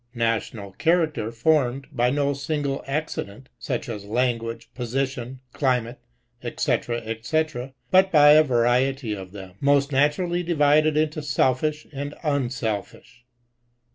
National 0.15 0.71
character 0.71 1.31
formed 1.31 1.85
by 1.91 2.09
no 2.09 2.33
single 2.33 2.83
accident, 2.87 3.49
such 3.59 3.87
as 3.87 4.03
language, 4.03 4.71
position, 4.73 5.41
climate, 5.53 5.99
&c. 6.57 6.79
&c. 7.21 7.45
but 7.91 8.11
by 8.11 8.31
a 8.31 8.41
variety 8.41 9.13
of 9.13 9.31
them. 9.31 9.53
Most 9.61 9.91
naturally 9.91 10.41
divided 10.41 10.97
into 10.97 11.21
selfish 11.21 11.85
and 11.93 12.15
unselfish. 12.23 13.25